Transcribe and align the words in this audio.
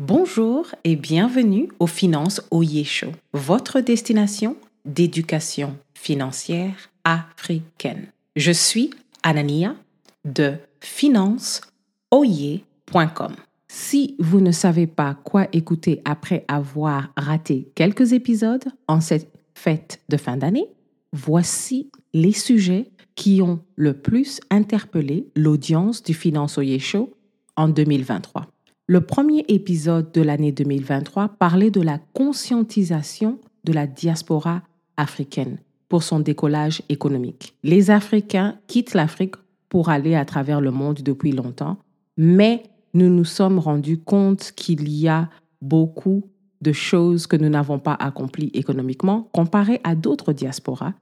Bonjour 0.00 0.74
et 0.82 0.96
bienvenue 0.96 1.68
au 1.78 1.86
Finance 1.86 2.42
Oye 2.50 2.82
Show, 2.82 3.12
votre 3.32 3.78
destination 3.78 4.56
d'éducation 4.84 5.76
financière 5.94 6.90
africaine. 7.04 8.08
Je 8.34 8.50
suis 8.50 8.90
Anania 9.22 9.76
de 10.24 10.54
financeoye.com. 10.80 13.36
Si 13.68 14.16
vous 14.18 14.40
ne 14.40 14.50
savez 14.50 14.88
pas 14.88 15.14
quoi 15.14 15.46
écouter 15.52 16.02
après 16.04 16.44
avoir 16.48 17.12
raté 17.16 17.70
quelques 17.76 18.12
épisodes 18.12 18.64
en 18.88 19.00
cette 19.00 19.30
fête 19.54 20.00
de 20.08 20.16
fin 20.16 20.36
d'année, 20.36 20.66
voici 21.12 21.92
les 22.12 22.32
sujets 22.32 22.90
qui 23.14 23.42
ont 23.42 23.60
le 23.76 23.94
plus 23.94 24.40
interpellé 24.50 25.28
l'audience 25.36 26.02
du 26.02 26.14
Finance 26.14 26.58
Oye 26.58 26.80
Show 26.80 27.14
en 27.54 27.68
2023. 27.68 28.48
Le 28.86 29.00
premier 29.00 29.46
épisode 29.48 30.12
de 30.12 30.20
l'année 30.20 30.52
2023 30.52 31.28
parlait 31.38 31.70
de 31.70 31.80
la 31.80 31.98
conscientisation 32.12 33.38
de 33.64 33.72
la 33.72 33.86
diaspora 33.86 34.60
africaine 34.98 35.56
pour 35.88 36.02
son 36.02 36.20
décollage 36.20 36.82
économique. 36.90 37.54
Les 37.62 37.90
Africains 37.90 38.58
quittent 38.66 38.92
l'Afrique 38.92 39.36
pour 39.70 39.88
aller 39.88 40.14
à 40.14 40.26
travers 40.26 40.60
le 40.60 40.70
monde 40.70 40.98
depuis 41.02 41.32
longtemps, 41.32 41.78
mais 42.18 42.64
nous 42.92 43.08
nous 43.08 43.24
sommes 43.24 43.58
rendus 43.58 44.00
compte 44.00 44.52
qu'il 44.54 44.86
y 44.90 45.08
a 45.08 45.30
beaucoup 45.62 46.28
de 46.60 46.72
choses 46.72 47.26
que 47.26 47.36
nous 47.36 47.48
n'avons 47.48 47.78
pas 47.78 47.94
accomplies 47.94 48.50
économiquement 48.52 49.30
comparé 49.32 49.80
à 49.82 49.94
d'autres 49.94 50.34
diasporas. 50.34 50.92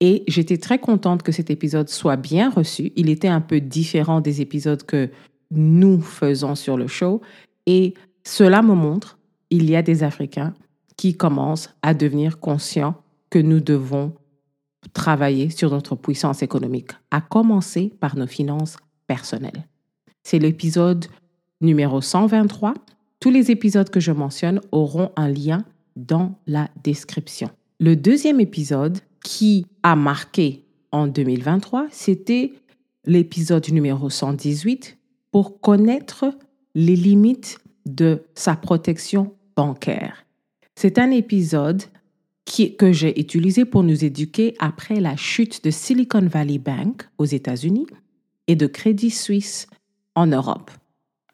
Et 0.00 0.24
j'étais 0.26 0.58
très 0.58 0.80
contente 0.80 1.22
que 1.22 1.30
cet 1.30 1.50
épisode 1.50 1.88
soit 1.88 2.16
bien 2.16 2.50
reçu. 2.50 2.90
Il 2.96 3.08
était 3.08 3.28
un 3.28 3.40
peu 3.40 3.60
différent 3.60 4.20
des 4.20 4.40
épisodes 4.40 4.82
que 4.82 5.08
nous 5.52 6.00
faisons 6.00 6.54
sur 6.54 6.76
le 6.76 6.86
show. 6.86 7.20
Et 7.66 7.94
cela 8.24 8.62
me 8.62 8.74
montre, 8.74 9.18
il 9.50 9.70
y 9.70 9.76
a 9.76 9.82
des 9.82 10.02
Africains 10.02 10.54
qui 10.96 11.16
commencent 11.16 11.70
à 11.82 11.94
devenir 11.94 12.40
conscients 12.40 12.94
que 13.30 13.38
nous 13.38 13.60
devons 13.60 14.14
travailler 14.92 15.50
sur 15.50 15.70
notre 15.70 15.94
puissance 15.96 16.42
économique, 16.42 16.90
à 17.10 17.20
commencer 17.20 17.92
par 18.00 18.16
nos 18.16 18.26
finances 18.26 18.76
personnelles. 19.06 19.66
C'est 20.22 20.38
l'épisode 20.38 21.06
numéro 21.60 22.00
123. 22.00 22.74
Tous 23.20 23.30
les 23.30 23.50
épisodes 23.50 23.88
que 23.88 24.00
je 24.00 24.12
mentionne 24.12 24.60
auront 24.72 25.10
un 25.16 25.28
lien 25.28 25.64
dans 25.96 26.38
la 26.46 26.68
description. 26.82 27.50
Le 27.78 27.96
deuxième 27.96 28.40
épisode 28.40 28.98
qui 29.24 29.66
a 29.82 29.96
marqué 29.96 30.64
en 30.90 31.06
2023, 31.06 31.86
c'était 31.90 32.52
l'épisode 33.04 33.68
numéro 33.70 34.10
118 34.10 34.98
pour 35.32 35.60
connaître 35.60 36.26
les 36.74 36.94
limites 36.94 37.58
de 37.84 38.22
sa 38.34 38.54
protection 38.54 39.34
bancaire. 39.56 40.24
C'est 40.76 40.98
un 40.98 41.10
épisode 41.10 41.82
que 42.78 42.92
j'ai 42.92 43.18
utilisé 43.18 43.64
pour 43.64 43.82
nous 43.82 44.04
éduquer 44.04 44.54
après 44.58 45.00
la 45.00 45.16
chute 45.16 45.64
de 45.64 45.70
Silicon 45.70 46.26
Valley 46.26 46.58
Bank 46.58 47.08
aux 47.18 47.24
États-Unis 47.24 47.86
et 48.46 48.56
de 48.56 48.66
Crédit 48.66 49.10
Suisse 49.10 49.66
en 50.14 50.26
Europe. 50.26 50.70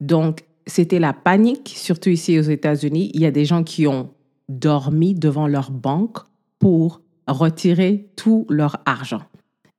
Donc, 0.00 0.44
c'était 0.66 0.98
la 0.98 1.12
panique, 1.12 1.72
surtout 1.74 2.10
ici 2.10 2.38
aux 2.38 2.42
États-Unis. 2.42 3.10
Il 3.14 3.20
y 3.20 3.26
a 3.26 3.30
des 3.30 3.44
gens 3.44 3.62
qui 3.62 3.86
ont 3.86 4.10
dormi 4.48 5.14
devant 5.14 5.46
leur 5.46 5.70
banque 5.70 6.18
pour 6.58 7.00
retirer 7.26 8.10
tout 8.16 8.46
leur 8.50 8.76
argent. 8.84 9.22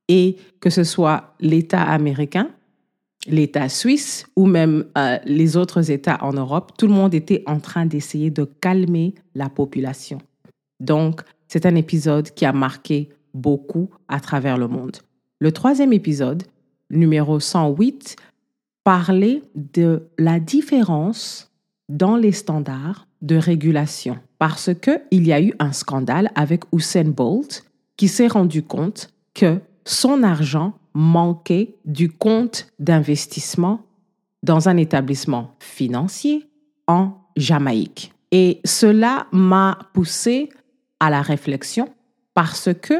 Et 0.08 0.36
que 0.60 0.70
ce 0.70 0.84
soit 0.84 1.34
l'État 1.38 1.82
américain 1.82 2.50
l'État 3.26 3.68
suisse 3.68 4.26
ou 4.36 4.46
même 4.46 4.84
euh, 4.96 5.18
les 5.24 5.56
autres 5.56 5.90
États 5.90 6.18
en 6.22 6.32
Europe, 6.32 6.72
tout 6.78 6.86
le 6.86 6.94
monde 6.94 7.14
était 7.14 7.42
en 7.46 7.60
train 7.60 7.86
d'essayer 7.86 8.30
de 8.30 8.44
calmer 8.44 9.14
la 9.34 9.48
population. 9.48 10.18
Donc, 10.80 11.22
c'est 11.48 11.66
un 11.66 11.74
épisode 11.74 12.30
qui 12.30 12.44
a 12.44 12.52
marqué 12.52 13.08
beaucoup 13.34 13.90
à 14.08 14.20
travers 14.20 14.58
le 14.58 14.68
monde. 14.68 14.98
Le 15.40 15.52
troisième 15.52 15.92
épisode, 15.92 16.44
numéro 16.90 17.40
108, 17.40 18.16
parlait 18.84 19.42
de 19.54 20.08
la 20.18 20.40
différence 20.40 21.50
dans 21.88 22.16
les 22.16 22.32
standards 22.32 23.06
de 23.22 23.36
régulation 23.36 24.18
parce 24.38 24.70
qu'il 24.74 25.26
y 25.26 25.32
a 25.32 25.40
eu 25.40 25.52
un 25.58 25.72
scandale 25.72 26.30
avec 26.34 26.62
Usain 26.72 27.10
Bolt 27.10 27.64
qui 27.96 28.08
s'est 28.08 28.28
rendu 28.28 28.62
compte 28.62 29.10
que 29.34 29.58
son 29.84 30.22
argent 30.22 30.77
manquait 30.94 31.76
du 31.84 32.10
compte 32.10 32.72
d'investissement 32.78 33.80
dans 34.42 34.68
un 34.68 34.76
établissement 34.76 35.54
financier 35.58 36.46
en 36.86 37.12
Jamaïque. 37.36 38.12
Et 38.30 38.60
cela 38.64 39.26
m'a 39.32 39.78
poussé 39.94 40.50
à 41.00 41.10
la 41.10 41.22
réflexion 41.22 41.88
parce 42.34 42.70
que 42.80 42.94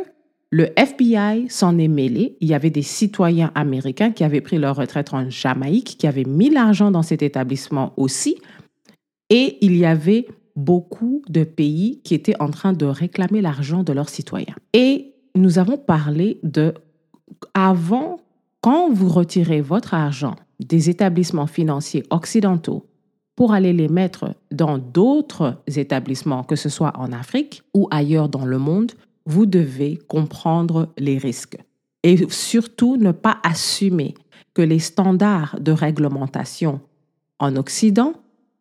le 0.50 0.68
FBI 0.76 1.48
s'en 1.50 1.76
est 1.78 1.88
mêlé. 1.88 2.36
Il 2.40 2.48
y 2.48 2.54
avait 2.54 2.70
des 2.70 2.82
citoyens 2.82 3.50
américains 3.54 4.12
qui 4.12 4.24
avaient 4.24 4.40
pris 4.40 4.58
leur 4.58 4.76
retraite 4.76 5.12
en 5.12 5.28
Jamaïque, 5.28 5.96
qui 5.98 6.06
avaient 6.06 6.24
mis 6.24 6.48
l'argent 6.48 6.90
dans 6.90 7.02
cet 7.02 7.22
établissement 7.22 7.92
aussi. 7.96 8.36
Et 9.28 9.58
il 9.60 9.76
y 9.76 9.84
avait 9.84 10.26
beaucoup 10.56 11.22
de 11.28 11.44
pays 11.44 12.00
qui 12.02 12.14
étaient 12.14 12.40
en 12.40 12.50
train 12.50 12.72
de 12.72 12.86
réclamer 12.86 13.42
l'argent 13.42 13.82
de 13.82 13.92
leurs 13.92 14.08
citoyens. 14.08 14.56
Et 14.72 15.14
nous 15.34 15.58
avons 15.58 15.76
parlé 15.76 16.40
de 16.42 16.74
avant, 17.54 18.20
quand 18.60 18.90
vous 18.92 19.08
retirez 19.08 19.60
votre 19.60 19.94
argent 19.94 20.36
des 20.60 20.90
établissements 20.90 21.46
financiers 21.46 22.04
occidentaux 22.10 22.86
pour 23.36 23.52
aller 23.52 23.72
les 23.72 23.88
mettre 23.88 24.34
dans 24.50 24.78
d'autres 24.78 25.62
établissements, 25.68 26.42
que 26.42 26.56
ce 26.56 26.68
soit 26.68 26.92
en 26.96 27.12
Afrique 27.12 27.62
ou 27.72 27.86
ailleurs 27.90 28.28
dans 28.28 28.44
le 28.44 28.58
monde, 28.58 28.92
vous 29.26 29.46
devez 29.46 29.98
comprendre 30.08 30.88
les 30.98 31.18
risques. 31.18 31.58
Et 32.02 32.28
surtout, 32.30 32.96
ne 32.96 33.12
pas 33.12 33.38
assumer 33.44 34.14
que 34.54 34.62
les 34.62 34.78
standards 34.78 35.56
de 35.60 35.70
réglementation 35.70 36.80
en 37.38 37.54
Occident 37.56 38.14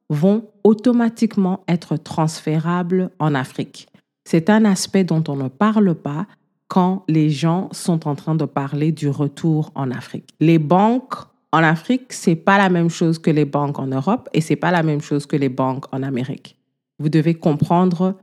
vont 0.10 0.46
automatiquement 0.64 1.64
être 1.68 1.98
transférables 1.98 3.10
en 3.20 3.34
Afrique. 3.34 3.88
C'est 4.26 4.50
un 4.50 4.66
aspect 4.66 5.04
dont 5.04 5.24
on 5.28 5.36
ne 5.36 5.48
parle 5.48 5.96
pas 5.96 6.28
quand 6.68 7.04
les 7.08 7.30
gens 7.30 7.70
sont 7.72 8.08
en 8.08 8.16
train 8.16 8.36
de 8.36 8.46
parler 8.46 8.92
du 8.92 9.10
retour 9.10 9.72
en 9.76 9.92
Afrique. 9.92 10.30
Les 10.40 10.60
banques 10.60 11.16
en 11.52 11.60
Afrique, 11.60 12.12
c'est 12.12 12.36
pas 12.36 12.58
la 12.58 12.70
même 12.70 12.90
chose 12.90 13.20
que 13.20 13.32
les 13.32 13.46
banques 13.46 13.80
en 13.80 13.88
Europe 13.88 14.30
et 14.34 14.42
c'est 14.42 14.56
pas 14.56 14.72
la 14.72 14.84
même 14.84 15.02
chose 15.02 15.26
que 15.26 15.36
les 15.36 15.50
banques 15.50 15.86
en 15.94 16.04
Amérique. 16.04 16.58
Vous 17.00 17.10
devez 17.10 17.36
comprendre 17.36 18.16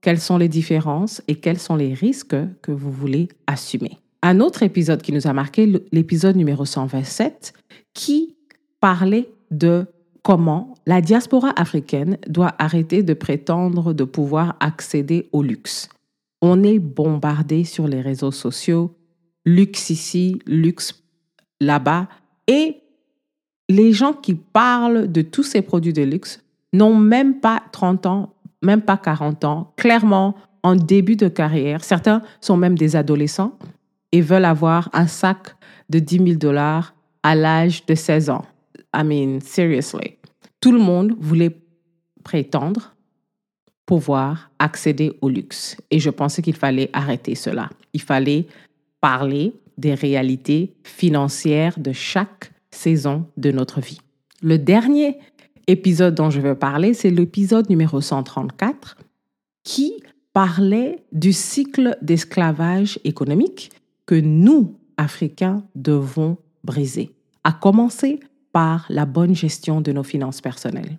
quelles 0.00 0.20
sont 0.20 0.38
les 0.38 0.48
différences 0.48 1.22
et 1.26 1.36
quels 1.36 1.58
sont 1.58 1.76
les 1.76 1.92
risques 1.92 2.36
que 2.62 2.70
vous 2.70 2.92
voulez 2.92 3.28
assumer. 3.46 3.98
Un 4.22 4.40
autre 4.40 4.62
épisode 4.62 5.02
qui 5.02 5.12
nous 5.12 5.26
a 5.26 5.32
marqué, 5.32 5.72
l'épisode 5.92 6.36
numéro 6.36 6.64
127, 6.64 7.52
qui 7.94 8.36
parlait 8.80 9.28
de 9.50 9.86
comment 10.22 10.74
la 10.86 11.00
diaspora 11.00 11.52
africaine 11.56 12.18
doit 12.28 12.54
arrêter 12.58 13.02
de 13.02 13.14
prétendre 13.14 13.92
de 13.92 14.04
pouvoir 14.04 14.56
accéder 14.60 15.28
au 15.32 15.42
luxe 15.42 15.88
on 16.40 16.62
est 16.62 16.78
bombardé 16.78 17.64
sur 17.64 17.88
les 17.88 18.00
réseaux 18.00 18.30
sociaux, 18.30 18.94
luxe 19.44 19.90
ici, 19.90 20.40
luxe 20.46 21.02
là-bas, 21.60 22.08
et 22.46 22.76
les 23.68 23.92
gens 23.92 24.12
qui 24.12 24.34
parlent 24.34 25.10
de 25.10 25.22
tous 25.22 25.42
ces 25.42 25.62
produits 25.62 25.92
de 25.92 26.02
luxe 26.02 26.42
n'ont 26.72 26.96
même 26.96 27.40
pas 27.40 27.62
30 27.72 28.06
ans, 28.06 28.34
même 28.62 28.82
pas 28.82 28.96
40 28.96 29.44
ans, 29.44 29.72
clairement 29.76 30.34
en 30.62 30.74
début 30.74 31.16
de 31.16 31.28
carrière. 31.28 31.84
Certains 31.84 32.22
sont 32.40 32.56
même 32.56 32.76
des 32.76 32.96
adolescents 32.96 33.58
et 34.12 34.20
veulent 34.20 34.44
avoir 34.44 34.88
un 34.92 35.06
sac 35.06 35.56
de 35.90 35.98
10 35.98 36.16
000 36.18 36.28
dollars 36.34 36.94
à 37.22 37.34
l'âge 37.34 37.84
de 37.86 37.94
16 37.94 38.30
ans. 38.30 38.44
I 38.94 39.04
mean, 39.04 39.40
seriously. 39.40 40.16
Tout 40.60 40.72
le 40.72 40.78
monde 40.78 41.14
voulait 41.18 41.56
prétendre 42.24 42.94
pouvoir 43.88 44.50
accéder 44.58 45.16
au 45.22 45.30
luxe. 45.30 45.78
Et 45.90 45.98
je 45.98 46.10
pensais 46.10 46.42
qu'il 46.42 46.54
fallait 46.54 46.90
arrêter 46.92 47.34
cela. 47.34 47.70
Il 47.94 48.02
fallait 48.02 48.46
parler 49.00 49.54
des 49.78 49.94
réalités 49.94 50.74
financières 50.84 51.78
de 51.78 51.92
chaque 51.92 52.52
saison 52.70 53.24
de 53.38 53.50
notre 53.50 53.80
vie. 53.80 54.02
Le 54.42 54.58
dernier 54.58 55.18
épisode 55.68 56.14
dont 56.14 56.28
je 56.28 56.42
veux 56.42 56.54
parler, 56.54 56.92
c'est 56.92 57.08
l'épisode 57.08 57.70
numéro 57.70 58.02
134 58.02 58.98
qui 59.64 59.94
parlait 60.34 61.02
du 61.12 61.32
cycle 61.32 61.96
d'esclavage 62.02 63.00
économique 63.04 63.70
que 64.04 64.16
nous, 64.16 64.76
Africains, 64.98 65.62
devons 65.74 66.36
briser, 66.62 67.14
à 67.42 67.52
commencer 67.52 68.20
par 68.52 68.84
la 68.90 69.06
bonne 69.06 69.34
gestion 69.34 69.80
de 69.80 69.92
nos 69.92 70.02
finances 70.02 70.42
personnelles. 70.42 70.98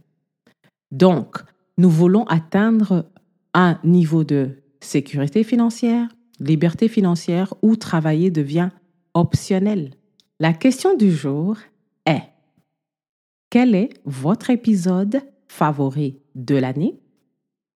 Donc, 0.89 1.43
nous 1.79 1.89
voulons 1.89 2.25
atteindre 2.25 3.09
un 3.53 3.79
niveau 3.85 4.25
de 4.25 4.49
sécurité 4.81 5.45
financière, 5.45 6.09
liberté 6.41 6.89
financière 6.89 7.53
où 7.61 7.77
travailler 7.77 8.31
devient 8.31 8.69
optionnel. 9.13 9.91
La 10.41 10.51
question 10.51 10.97
du 10.97 11.09
jour 11.09 11.55
est, 12.05 12.23
quel 13.49 13.75
est 13.75 13.91
votre 14.03 14.49
épisode 14.49 15.21
favoris 15.47 16.15
de 16.35 16.55
l'année 16.55 16.99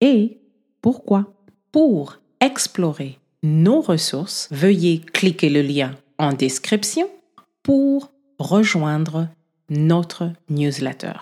et 0.02 0.42
pourquoi? 0.82 1.34
Pour 1.72 2.20
explorer 2.42 3.20
nos 3.42 3.80
ressources, 3.80 4.50
veuillez 4.52 5.00
cliquer 5.00 5.50
le 5.50 5.62
lien 5.62 5.96
en 6.20 6.34
description 6.34 7.08
pour 7.64 8.12
rejoindre 8.38 9.30
notre 9.70 10.34
newsletter. 10.50 11.14